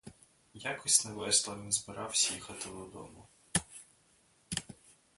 Якось 0.53 1.05
невесело 1.05 1.57
він 1.63 1.71
збиравсь 1.71 2.31
їхать 2.31 2.67
додому. 2.71 3.27